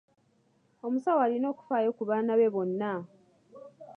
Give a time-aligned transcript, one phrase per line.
[0.85, 2.93] Omusawo alina okufaayo ku baana be bonna.